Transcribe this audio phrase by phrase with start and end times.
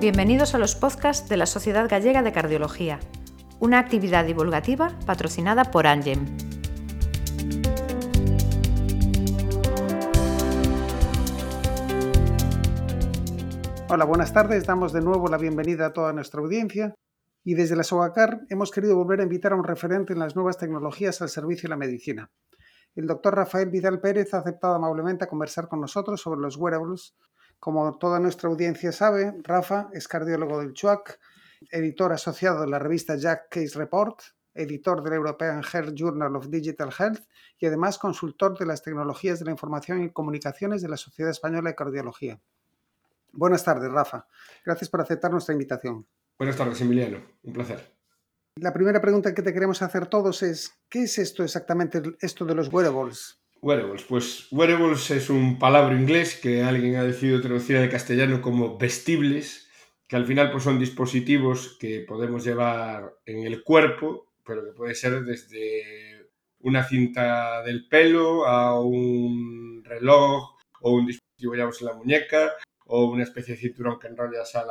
[0.00, 3.00] Bienvenidos a los podcasts de la Sociedad Gallega de Cardiología,
[3.58, 6.24] una actividad divulgativa patrocinada por Angem.
[13.90, 14.64] Hola, buenas tardes.
[14.64, 16.94] Damos de nuevo la bienvenida a toda nuestra audiencia
[17.44, 20.56] y desde la SOACAR hemos querido volver a invitar a un referente en las nuevas
[20.56, 22.30] tecnologías al servicio de la medicina.
[22.94, 27.14] El doctor Rafael Vidal Pérez ha aceptado amablemente a conversar con nosotros sobre los wearables
[27.60, 31.20] como toda nuestra audiencia sabe, Rafa es cardiólogo del CHUAC,
[31.70, 34.18] editor asociado de la revista Jack Case Report,
[34.54, 37.20] editor del European Health Journal of Digital Health
[37.58, 41.70] y además consultor de las tecnologías de la información y comunicaciones de la Sociedad Española
[41.70, 42.40] de Cardiología.
[43.32, 44.26] Buenas tardes, Rafa.
[44.64, 46.06] Gracias por aceptar nuestra invitación.
[46.38, 47.22] Buenas tardes, Emiliano.
[47.42, 47.94] Un placer.
[48.56, 52.54] La primera pregunta que te queremos hacer todos es, ¿qué es esto exactamente, esto de
[52.54, 53.39] los wearables?
[53.62, 58.78] Wearables, pues wearables es un palabra inglés que alguien ha decidido traducir al castellano como
[58.78, 59.68] vestibles,
[60.08, 64.94] que al final pues son dispositivos que podemos llevar en el cuerpo, pero que puede
[64.94, 71.94] ser desde una cinta del pelo a un reloj o un dispositivo llevamos en la
[71.94, 72.52] muñeca
[72.86, 74.70] o una especie de cinturón que enrollas al,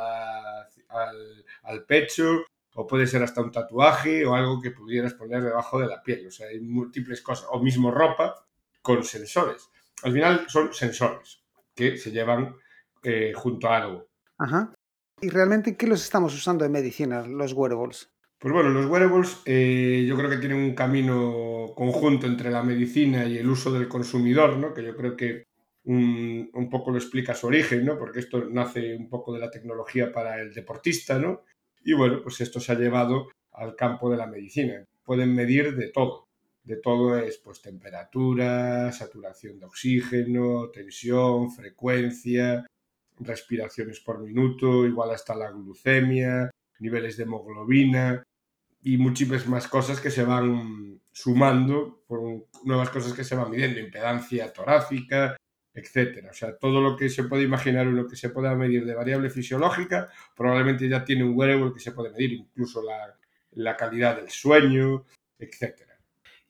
[1.62, 5.86] al pecho o puede ser hasta un tatuaje o algo que pudieras poner debajo de
[5.86, 6.26] la piel.
[6.26, 7.46] O sea, hay múltiples cosas.
[7.50, 8.46] O mismo ropa
[8.82, 9.68] con sensores.
[10.02, 11.42] Al final son sensores
[11.74, 12.56] que se llevan
[13.02, 14.08] eh, junto a algo.
[14.38, 14.72] Ajá.
[15.20, 18.10] ¿Y realmente qué los estamos usando en medicina, los wearables?
[18.38, 23.26] Pues bueno, los wearables eh, yo creo que tienen un camino conjunto entre la medicina
[23.26, 24.72] y el uso del consumidor, ¿no?
[24.72, 25.44] que yo creo que
[25.84, 27.98] un, un, poco lo explica su origen, ¿no?
[27.98, 31.42] porque esto nace un poco de la tecnología para el deportista, ¿no?
[31.84, 34.84] y bueno, pues esto se ha llevado al campo de la medicina.
[35.04, 36.28] Pueden medir de todo,
[36.62, 42.66] de todo es pues temperatura, saturación de oxígeno, tensión, frecuencia,
[43.18, 48.22] respiraciones por minuto, igual hasta la glucemia, niveles de hemoglobina
[48.82, 53.80] y muchísimas más cosas que se van sumando por nuevas cosas que se van midiendo,
[53.80, 55.36] impedancia torácica,
[55.74, 56.30] etcétera.
[56.30, 59.30] O sea, todo lo que se puede imaginar uno que se pueda medir de variable
[59.30, 63.16] fisiológica, probablemente ya tiene un wearable que se puede medir, incluso la,
[63.52, 65.04] la calidad del sueño,
[65.38, 65.89] etcétera.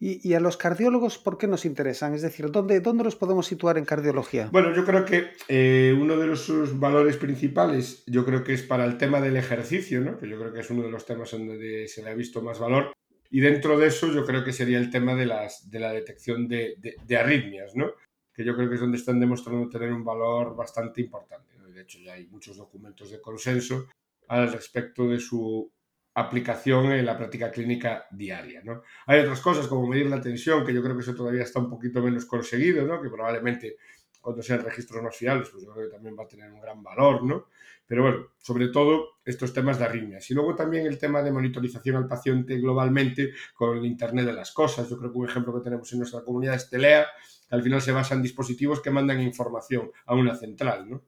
[0.03, 2.15] ¿Y, a los cardiólogos por qué nos interesan?
[2.15, 4.49] Es decir, ¿dónde, dónde los podemos situar en cardiología?
[4.51, 8.63] Bueno, yo creo que eh, uno de los, sus valores principales, yo creo que es
[8.63, 10.17] para el tema del ejercicio, ¿no?
[10.17, 12.41] que yo creo que es uno de los temas en donde se le ha visto
[12.41, 12.95] más valor.
[13.31, 16.49] Y dentro de eso yo creo que sería el tema de, las, de la detección
[16.49, 17.93] de, de, arritmias, ¿no?
[18.33, 21.59] que yo creo que es donde están demostrando tener un valor bastante importante.
[21.75, 23.87] De hecho, ya hay muchos documentos de consenso
[24.29, 25.71] al respecto de su
[26.15, 28.63] aplicación en la práctica clínica diaria.
[28.65, 28.83] ¿no?
[29.07, 31.71] Hay otras cosas como medir la tensión, que yo creo que eso todavía está un
[31.71, 33.01] poquito menos conseguido, ¿no?
[33.01, 33.77] que probablemente
[34.21, 36.83] cuando sean registros no fiables, pues yo creo que también va a tener un gran
[36.83, 37.47] valor, ¿no?
[37.87, 40.31] Pero bueno, sobre todo estos temas de arritmias.
[40.31, 44.53] Y luego también el tema de monitorización al paciente globalmente con el Internet de las
[44.53, 44.89] cosas.
[44.89, 47.07] Yo creo que un ejemplo que tenemos en nuestra comunidad es Telea,
[47.49, 51.03] que al final se basa en dispositivos que mandan información a una central, ¿no?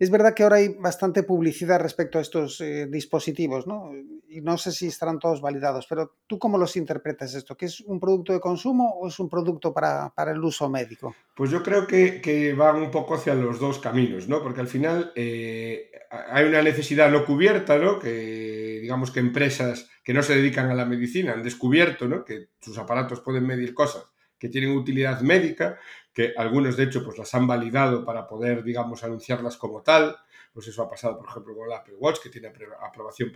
[0.00, 3.92] Es verdad que ahora hay bastante publicidad respecto a estos eh, dispositivos, ¿no?
[4.30, 7.54] Y no sé si estarán todos validados, pero ¿tú cómo los interpretas esto?
[7.54, 11.14] ¿Que es un producto de consumo o es un producto para, el uso médico?
[11.36, 14.42] Pues yo creo que, van un poco hacia los dos caminos, ¿no?
[14.42, 17.98] Porque al final eh, hay una necesidad no cubierta, ¿no?
[17.98, 22.24] Que digamos que empresas que no se dedican a la medicina han descubierto, ¿no?
[22.24, 24.04] Que sus aparatos pueden medir cosas
[24.40, 25.78] que tienen utilidad médica,
[26.12, 30.16] que algunos de hecho pues las han validado para poder, digamos, anunciarlas como tal.
[30.52, 32.50] Pues eso ha pasado, por ejemplo, con el Apple Watch, que tiene
[32.82, 33.30] aprobación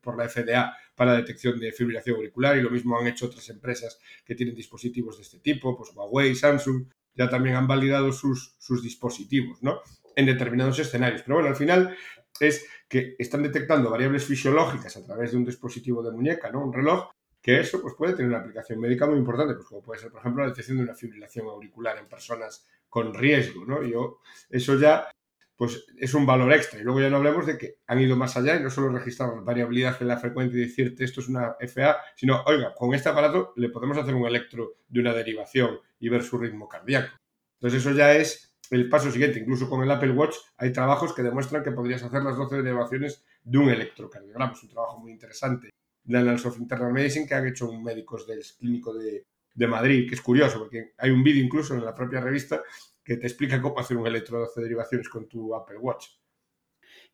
[0.00, 3.48] por la FDA para la detección de fibrilación auricular, y lo mismo han hecho otras
[3.48, 8.54] empresas que tienen dispositivos de este tipo, pues Huawei, Samsung, ya también han validado sus,
[8.58, 9.80] sus dispositivos, ¿no?
[10.14, 11.22] En determinados escenarios.
[11.22, 11.96] Pero bueno, al final
[12.38, 16.64] es que están detectando variables fisiológicas a través de un dispositivo de muñeca, ¿no?
[16.64, 17.10] Un reloj,
[17.42, 20.20] que eso pues, puede tener una aplicación médica muy importante, pues como puede ser, por
[20.20, 23.82] ejemplo, la detección de una fibrilación auricular en personas con riesgo, ¿no?
[23.82, 25.08] Yo, eso ya
[25.56, 26.80] pues es un valor extra.
[26.80, 29.30] Y luego ya no hablemos de que han ido más allá y no solo registrar
[29.44, 33.52] variabilidad en la frecuencia y decirte esto es una FA, sino, oiga, con este aparato
[33.56, 37.16] le podemos hacer un electro de una derivación y ver su ritmo cardíaco.
[37.60, 39.38] Entonces eso ya es el paso siguiente.
[39.38, 43.24] Incluso con el Apple Watch hay trabajos que demuestran que podrías hacer las 12 derivaciones
[43.44, 44.52] de un electrocardiograma.
[44.52, 45.70] Es un trabajo muy interesante
[46.08, 50.14] Annals of Internal Medicine que han hecho un médicos del clínico de, de, Madrid, que
[50.14, 52.62] es curioso porque hay un vídeo incluso en la propia revista
[53.04, 56.06] que te explica cómo hacer un electrodo de derivaciones con tu Apple Watch.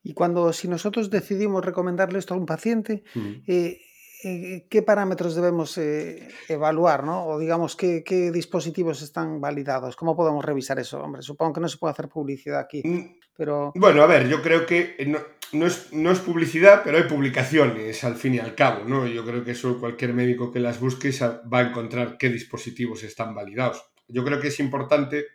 [0.03, 3.03] Y cuando, si nosotros decidimos recomendarle esto a un paciente,
[3.47, 3.81] eh,
[4.25, 7.05] eh, ¿qué parámetros debemos eh, evaluar?
[7.05, 7.27] ¿no?
[7.27, 9.97] O digamos, ¿qué, ¿qué, dispositivos están validados?
[9.97, 11.03] ¿Cómo podemos revisar eso?
[11.03, 12.83] Hombre, supongo que no se puede hacer publicidad aquí.
[12.85, 13.73] Mm, pero...
[13.75, 15.19] Bueno, a ver, yo creo que no,
[15.53, 19.07] no, es, no es publicidad, pero hay publicaciones al fin y al cabo, ¿no?
[19.07, 23.35] Yo creo que eso cualquier médico que las busque va a encontrar qué dispositivos están
[23.35, 23.83] validados.
[24.09, 25.27] Yo creo que es importante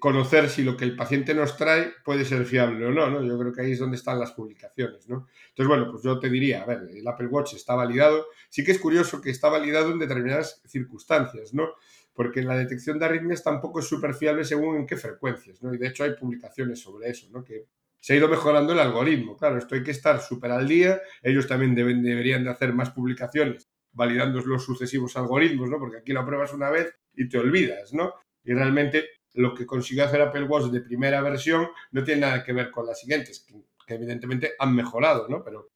[0.00, 3.22] conocer si lo que el paciente nos trae puede ser fiable o no, ¿no?
[3.22, 5.26] Yo creo que ahí es donde están las publicaciones, ¿no?
[5.48, 8.72] Entonces, bueno, pues yo te diría, a ver, el Apple Watch está validado, sí que
[8.72, 11.74] es curioso que está validado en determinadas circunstancias, ¿no?
[12.14, 15.74] Porque la detección de arritmias tampoco es súper fiable según en qué frecuencias, ¿no?
[15.74, 17.44] Y de hecho hay publicaciones sobre eso, ¿no?
[17.44, 17.66] Que
[18.00, 21.46] se ha ido mejorando el algoritmo, claro, esto hay que estar súper al día, ellos
[21.46, 25.78] también deben, deberían de hacer más publicaciones validando los sucesivos algoritmos, ¿no?
[25.78, 28.12] Porque aquí lo pruebas una vez y te olvidas, ¿no?
[28.44, 32.52] Y realmente lo que consiguió hacer Apple Watch de primera versión no tiene nada que
[32.52, 35.42] ver con las siguientes, que, evidentemente han mejorado, ¿no?
[35.42, 35.70] Pero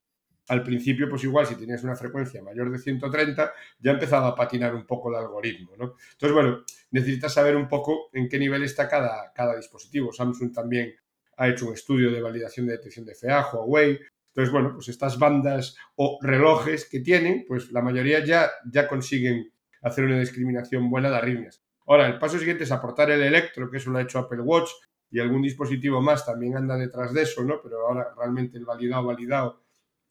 [0.48, 4.74] al principio, pues igual, si tenías una frecuencia mayor de 130, ya empezaba a patinar
[4.74, 5.94] un poco el algoritmo, ¿no?
[6.12, 10.12] Entonces, bueno, necesitas saber un poco en qué nivel está cada, cada dispositivo.
[10.12, 10.94] Samsung también
[11.40, 13.98] ha hecho un estudio de validación de detección de FA, Huawei.
[14.28, 19.50] Entonces, bueno, pues estas bandas o relojes que tienen, pues la mayoría ya, ya consiguen
[19.80, 21.62] hacer una discriminación buena de arritmias.
[21.86, 24.68] Ahora, el paso siguiente es aportar el electro, que eso lo ha hecho Apple Watch
[25.10, 27.60] y algún dispositivo más también anda detrás de eso, ¿no?
[27.62, 29.64] Pero ahora realmente el validado, validado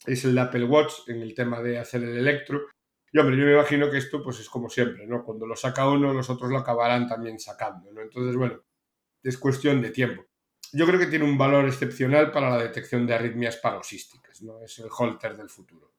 [0.08, 2.62] es el de Apple Watch en el tema de hacer el electro.
[3.12, 5.24] Y hombre, yo me imagino que esto pues es como siempre, ¿no?
[5.24, 8.02] Cuando lo saca uno, los otros lo acabarán también sacando, ¿no?
[8.02, 8.64] Entonces, bueno,
[9.24, 10.29] es cuestión de tiempo.
[10.74, 14.62] Yo creo que tiene un valor excepcional para la detección de arritmias paroxísticas, ¿no?
[14.62, 15.94] Es el holter del futuro.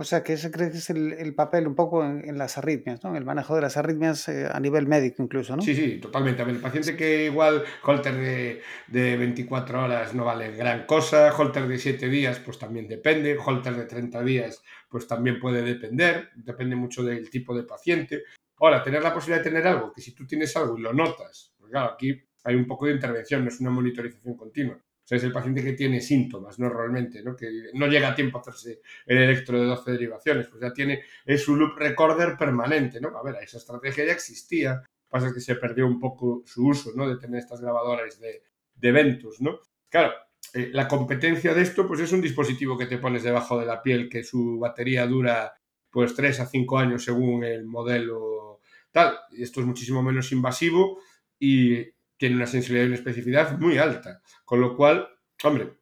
[0.00, 3.10] O sea, que ese cree que es el, papel un poco en, las arritmias, ¿no?
[3.10, 5.62] En el manejo de las arritmias eh, a nivel médico incluso, ¿no?
[5.62, 6.40] Sí, sí, totalmente.
[6.40, 11.34] A ver, el paciente que igual holter de, de 24 horas no vale gran cosa,
[11.36, 16.30] holter de 7 días pues también depende, holter de 30 días pues también puede depender,
[16.36, 18.22] depende mucho del tipo de paciente.
[18.60, 21.54] Ahora, tener la posibilidad de tener algo, que si tú tienes algo y lo notas,
[21.58, 25.24] porque claro, aquí hay un poco de intervención, no es una monitorización continua sea, es
[25.24, 26.68] el paciente que tiene síntomas, ¿no?
[26.68, 27.34] Realmente, ¿no?
[27.34, 31.02] Que no llega a tiempo a hacerse el electro de 12 derivaciones, pues ya tiene,
[31.24, 33.16] es su loop recorder permanente, ¿no?
[33.16, 37.08] A ver, esa estrategia ya existía, pasa que se perdió un poco su uso, ¿no?
[37.08, 38.42] De tener estas grabadoras de,
[38.82, 39.60] eventos, ¿no?
[39.88, 40.12] Claro,
[40.52, 43.82] eh, la competencia de esto, pues es un dispositivo que te pones debajo de la
[43.82, 45.54] piel, que su batería dura,
[45.90, 48.60] pues 3 a 5 años según el modelo
[48.92, 51.00] tal, y esto es muchísimo menos invasivo
[51.38, 51.86] y
[52.18, 54.20] tiene una sensibilidad y una especificidad muy alta.
[54.44, 55.08] Con lo cual,
[55.44, 55.78] hombre,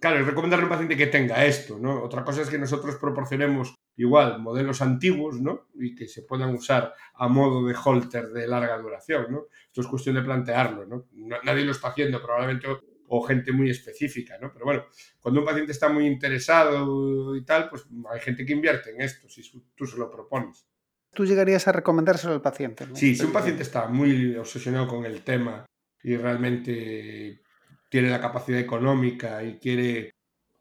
[0.00, 2.02] claro, es recomendarle a un paciente que tenga esto, ¿no?
[2.02, 5.68] Otra cosa es que nosotros proporcionemos igual modelos antiguos, ¿no?
[5.74, 9.46] Y que se puedan usar a modo de holter de larga duración, ¿no?
[9.66, 11.06] Esto es cuestión de plantearlo, ¿no?
[11.44, 12.66] Nadie lo está haciendo, probablemente,
[13.14, 14.50] o, gente muy específica, ¿no?
[14.52, 14.86] Pero bueno,
[15.20, 19.28] cuando un paciente está muy interesado y tal, pues hay gente que invierte en esto,
[19.28, 19.42] si
[19.76, 20.66] tú se lo propones
[21.14, 22.86] tú llegarías a recomendárselo al paciente.
[22.94, 25.66] Sí, si un paciente está muy obsesionado con el tema
[26.02, 27.42] y realmente
[27.88, 30.14] tiene la capacidad económica y quiere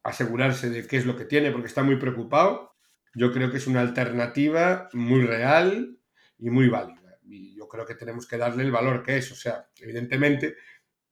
[0.04, 2.76] asegurarse de qué es lo que tiene porque está muy preocupado,
[3.14, 5.98] yo creo que es una alternativa muy real
[6.38, 7.18] y muy válida.
[7.24, 9.32] Y yo creo que tenemos que darle el valor que es.
[9.32, 10.56] O sea, evidentemente,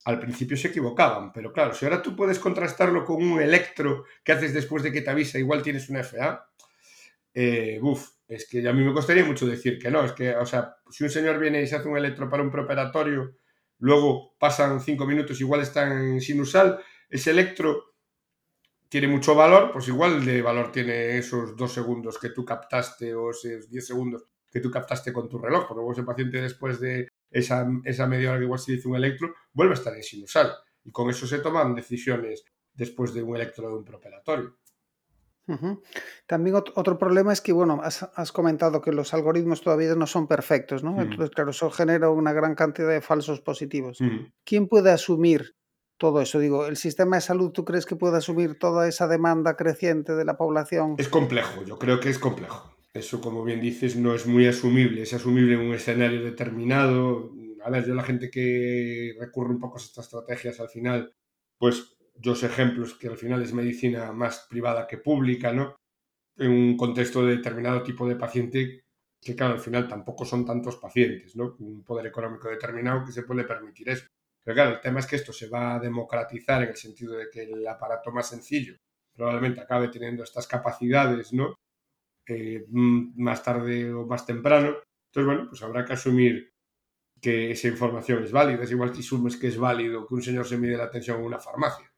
[0.05, 4.31] al principio se equivocaban, pero claro, si ahora tú puedes contrastarlo con un electro que
[4.31, 6.48] haces después de que te avisa, igual tienes una FA,
[7.33, 7.79] eh,
[8.27, 10.03] es que a mí me costaría mucho decir que no.
[10.03, 12.51] Es que, o sea, si un señor viene y se hace un electro para un
[12.51, 13.35] preoperatorio,
[13.79, 17.95] luego pasan cinco minutos, igual está en sinusal, ese electro
[18.87, 23.31] tiene mucho valor, pues igual de valor tiene esos dos segundos que tú captaste o
[23.31, 27.07] esos diez segundos que tú captaste con tu reloj, porque luego ese paciente después de
[27.29, 30.51] esa, esa media hora que igual se hizo un electro, vuelve a estar en sinusal.
[30.83, 32.43] Y con eso se toman decisiones
[32.73, 33.85] después de un electro de un
[36.25, 40.83] También otro problema es que, bueno, has, comentado que los algoritmos todavía no son perfectos,
[40.83, 41.01] ¿no?
[41.01, 43.99] Entonces, claro, eso genera una gran cantidad de falsos positivos.
[44.43, 45.55] ¿Quién puede asumir
[45.97, 46.39] todo eso?
[46.39, 50.25] Digo, ¿el sistema de salud tú crees que puede asumir toda esa demanda creciente de
[50.25, 50.95] la población?
[50.97, 52.75] Es complejo, yo creo que es complejo.
[52.93, 55.03] Eso, como bien dices, no es muy asumible.
[55.03, 57.31] Es asumible en un escenario determinado.
[57.63, 61.13] A ver, yo la gente que recurre un poco a estas estrategias al final,
[61.59, 65.75] pues dos ejemplos que al final es medicina más privada que pública, ¿no?
[66.37, 68.81] En un contexto de determinado tipo de paciente
[69.21, 71.55] que, claro, al final tampoco son tantos pacientes, ¿no?
[71.59, 74.07] Un poder económico determinado que se puede permitir eso.
[74.43, 77.29] Pero claro, el tema es que esto se va a democratizar en el sentido de
[77.29, 78.75] que el aparato más sencillo
[79.13, 81.55] probablemente acabe teniendo estas capacidades, ¿no?
[82.27, 84.77] Eh, mm, más tarde o más temprano.
[85.11, 86.51] Entonces, bueno, pues habrá que asumir
[87.21, 88.63] que esa información es válida.
[88.63, 91.25] Es igual que asumes que es válido que un señor se mide la tensión en
[91.25, 91.88] una farmacia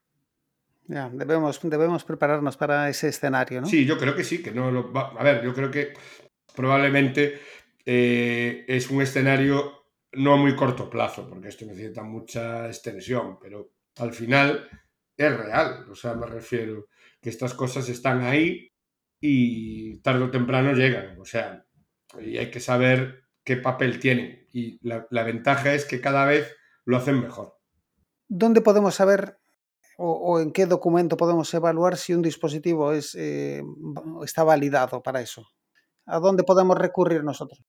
[0.88, 3.68] debemos, debemos prepararnos para ese escenario, ¿no?
[3.68, 5.94] Sí, yo creo que sí, que no lo A ver, yo creo que
[6.56, 7.40] probablemente
[7.86, 9.82] eh, es un escenario
[10.14, 14.70] no a muy corto plazo, porque esto necesita mucha extensión, pero al final
[15.16, 15.86] es real.
[15.90, 16.88] O sea, me refiero
[17.22, 18.72] que estas cosas están ahí
[19.20, 21.20] y tarde o temprano llegan.
[21.20, 21.66] O sea,
[22.20, 24.48] y hay que saber qué papel tienen.
[24.52, 27.58] Y la, la ventaja es que cada vez lo hacen mejor.
[28.28, 29.41] ¿Dónde podemos saber
[30.04, 33.62] o, en qué documento podemos evaluar si un dispositivo es, eh,
[34.24, 35.48] está validado para eso?
[36.06, 37.64] ¿A dónde podemos recurrir nosotros?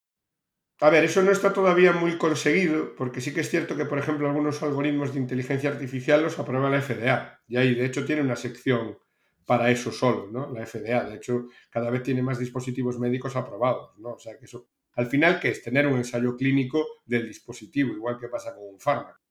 [0.80, 3.98] A ver, eso no está todavía muy conseguido, porque sí que es cierto que, por
[3.98, 8.22] ejemplo, algunos algoritmos de inteligencia artificial los aprueba la FDA, y ahí, de hecho, tiene
[8.22, 8.98] una sección
[9.46, 10.50] para eso solo, ¿no?
[10.52, 14.14] La FDA, de hecho, cada vez tiene más dispositivos médicos aprobados, ¿no?
[14.14, 15.62] O sea, que eso, al final, ¿qué es?
[15.62, 19.21] Tener un ensayo clínico del dispositivo, igual que pasa con un fármaco.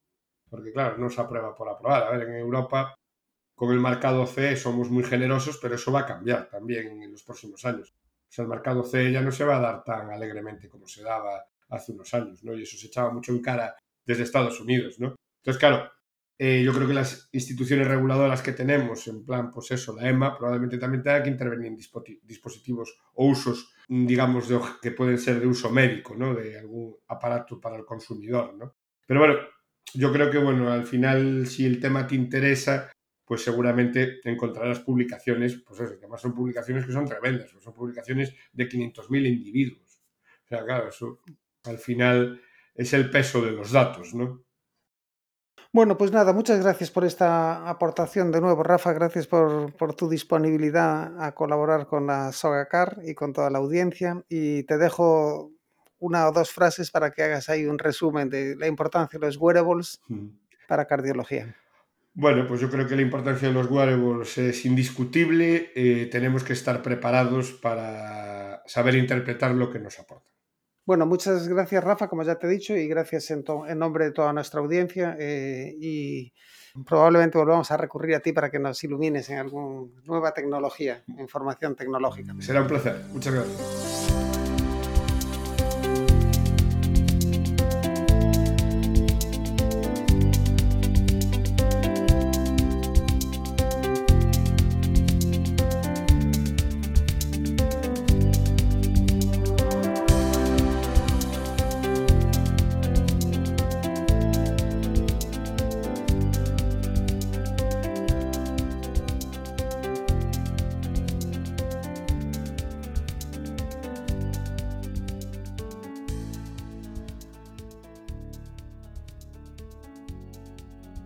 [0.51, 2.03] Porque, claro, no se aprueba por aprobar.
[2.03, 2.93] A ver, en Europa,
[3.55, 7.23] con el marcado CE somos muy generosos, pero eso va a cambiar también en los
[7.23, 7.95] próximos años
[8.31, 11.03] o sea, el mercado C ya no se va a dar tan alegremente como se
[11.03, 12.53] daba hace unos años, ¿no?
[12.53, 15.15] Y eso se echaba mucho en cara desde Estados Unidos, ¿no?
[15.41, 15.91] Entonces, claro,
[16.39, 20.37] eh, yo creo que las instituciones reguladoras que tenemos, en plan, pues eso, la EMA,
[20.37, 21.77] probablemente también tenga que intervenir en
[22.23, 24.47] dispositivos o usos, digamos,
[24.81, 26.33] que pueden ser de uso médico, ¿no?
[26.33, 28.75] De algún aparato para el consumidor, ¿no?
[29.05, 29.35] Pero bueno,
[29.93, 32.91] yo creo que, bueno, al final, si el tema te interesa,
[33.25, 38.33] pues seguramente encontrarás publicaciones, pues eso, además son publicaciones que son tremendas, pues son publicaciones
[38.51, 40.01] de 500.000 individuos.
[40.43, 41.21] O sea, claro, eso
[41.63, 42.41] al final
[42.75, 44.43] es el peso de los datos, ¿no?
[45.73, 48.91] Bueno, pues nada, muchas gracias por esta aportación de nuevo, Rafa.
[48.91, 54.21] Gracias por, por, tu disponibilidad a colaborar con la Sogacar y con toda la audiencia.
[54.27, 55.53] Y te dejo
[56.01, 59.37] una o dos frases para que hagas ahí un resumen de la importancia de los
[59.37, 60.01] wearables
[60.67, 61.55] para cardiología.
[62.13, 65.71] Bueno, pues yo creo que la importancia de los wearables es indiscutible.
[65.75, 70.29] Eh, tenemos que estar preparados para saber interpretar lo que nos aporta.
[70.85, 74.11] Bueno, muchas gracias Rafa, como ya te he dicho, y gracias en, en nombre de
[74.11, 75.15] toda nuestra audiencia.
[75.19, 76.33] Eh, y
[76.85, 81.75] probablemente volvamos a recurrir a ti para que nos ilumines en alguna nueva tecnología, información
[81.75, 82.33] tecnológica.
[82.39, 82.95] Será un placer.
[83.13, 83.90] Muchas gracias.